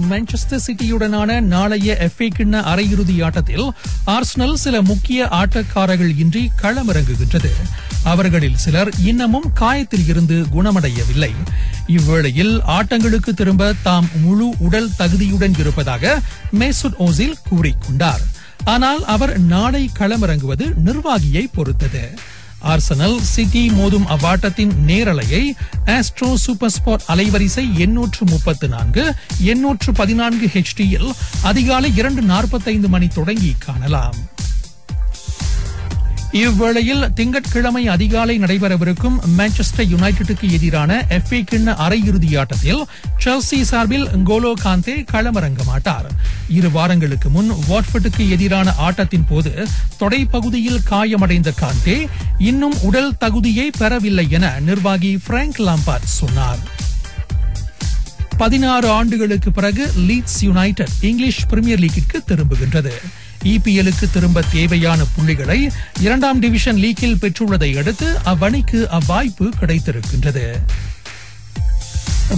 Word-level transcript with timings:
Manchester 0.00 0.64
சிட்டியுடனான 0.66 1.40
நாளைய 1.40 1.96
FA 2.00 2.28
கிண்ண 2.38 2.60
அரையிறுதி 2.62 3.22
ஆட்டத்தில் 3.22 3.70
ஆர்சனல் 4.06 4.54
சில 4.54 4.82
முக்கிய 4.82 5.28
ஆட்டக்காரர்கள் 5.30 6.12
இன்றி 6.18 6.50
களமிறங்குகின்றது. 6.62 7.50
அவர்களில் 8.02 8.56
சிலர் 8.56 8.90
இன்னமும் 9.04 9.50
காயத்தில் 9.54 10.08
இருந்து 10.08 10.46
குணமடையவில்லை. 10.50 11.32
இவ்வேளையில் 11.88 12.60
ஆட்டங்களுக்கு 12.66 13.34
திரும்ப 13.34 13.74
தாம் 13.82 14.08
முழு 14.22 14.54
உடல் 14.58 14.90
தகுதியுடன் 14.98 15.58
இருப்பதாக 15.58 16.20
மேசுட் 16.58 16.98
ஓசில் 16.98 17.36
கூறிக்கொண்டார். 17.50 18.24
ஆனால் 18.64 19.04
அவர் 19.04 19.38
நாளை 19.38 19.90
களமிறங்குவது 19.98 20.66
நிர்வாகியை 20.84 21.46
பொறுத்தது. 21.52 22.18
ஆர்சனல் 22.66 23.16
சிட்டி 23.22 23.68
மோதும் 23.68 24.06
அவ்வாட்டத்தின் 24.08 24.72
நேரலையை 24.86 25.42
ஆஸ்ட்ரோ 25.86 26.34
சூப்பர் 26.34 26.72
ஸ்பாட் 26.76 27.06
அலைவரிசை 27.08 27.64
எண்ணூற்று 27.78 28.26
முப்பத்து 28.30 28.68
நான்கு 28.68 29.04
எண்ணூற்று 29.44 29.92
பதினான்கு 29.92 30.48
ஹெச்டியில் 30.54 31.08
அதிகாலை 31.42 31.90
இரண்டு 31.96 32.22
நாற்பத்தைந்து 32.22 32.88
மணி 32.88 33.08
தொடங்கி 33.08 33.54
காணலாம். 33.58 34.18
இவ்வேளையில் 36.36 37.04
திங்கட்கிழமை 37.14 37.88
அதிகாலை 37.88 38.34
நடைபெறவிருக்கும் 38.38 39.16
மான்செஸ்டர் 39.36 39.88
யுனைடெடுக்கு 39.92 40.46
எதிரான 40.56 41.06
எஃப் 41.08 41.32
ஏ 41.32 41.38
கிண்ண 41.50 41.74
அரையிறுதி 41.84 42.30
ஆட்டத்தில் 42.38 42.82
செல்சி 43.24 43.60
சார்பில் 43.60 44.06
கோலோ 44.24 44.52
காந்தே 44.64 44.96
களமிறங்க 45.12 45.64
மாட்டார். 45.66 46.08
இரு 46.48 46.70
வாரங்களுக்கு 46.70 47.28
முன் 47.28 47.50
வாட்ஃபர்டுக்கு 47.68 48.28
எதிரான 48.28 48.74
ஆட்டத்தின் 48.86 49.28
போது 49.28 49.52
தொடைப்பகுதியில் 49.98 50.82
காயமடைந்த 50.90 51.52
காந்தே 51.62 51.98
இன்னும் 52.38 52.76
உடல் 52.80 53.16
தகுதியை 53.18 53.70
பெறவில்லை 53.78 54.26
என 54.30 54.54
நிர்வாகி 54.60 55.18
பிராங்க் 55.26 55.60
லாம்பார்ட் 55.60 56.12
சொன்னார். 56.20 56.62
பதினாறு 58.36 58.90
ஆண்டுகளுக்கு 58.90 59.52
பிறகு 59.52 59.90
லீட்ஸ் 59.96 60.42
யுனைடெட் 60.42 60.88
இங்கிலீஷ் 61.00 61.46
பிரீமியர் 61.48 61.78
லீக்கிற்கு 61.78 62.18
திரும்புகின்றது. 62.28 62.92
இபிஎலுக்கு 63.44 64.10
திரும்ப 64.12 64.42
தேவையான 64.52 65.04
புள்ளிகளை 65.14 65.70
இரண்டாம் 66.00 66.38
டிவிஷன் 66.38 66.76
லீக்கில் 66.76 67.16
பெற்றுள்ளதை 67.16 67.76
அடுத்து 67.76 68.18
அவ்வணிக்கு 68.24 68.98
அவ்வாய்ப்பு 68.98 69.48
கிடைத்திருக்கின்றது. 69.60 70.44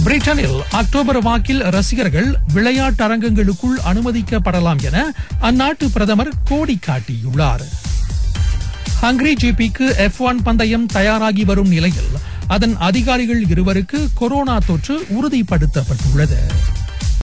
பிரிட்டனில் 0.05 0.59
அக்டோபர் 0.71 1.21
வாக்கில் 1.21 1.59
ரசிகர்கள் 1.59 2.37
விளையாட்டரங்கங்களுக்குள் 2.53 3.77
அனுமதிக்கப்படலாம் 3.85 4.81
என 4.81 5.13
அந்நாட்டு 5.41 5.87
பிரதமர் 5.93 6.33
கோடி 6.43 6.79
காட்டியுள்ளார். 6.87 7.65
ஹங்கரி 9.01 9.33
ஜிபிக்கு 9.41 9.97
எஃப் 9.97 10.19
ஒன் 10.19 10.43
பந்தயம் 10.43 10.85
தயாராகி 10.85 11.43
வரும் 11.43 11.67
நிலையில் 11.67 12.11
அதன் 12.49 12.77
அதிகாரிகள் 12.77 13.41
இருவருக்கு 13.45 14.07
கொரோனா 14.13 14.57
தொற்று 14.59 14.95
உறுதிப்படுத்தப்பட்டுள்ளது. 15.09 16.39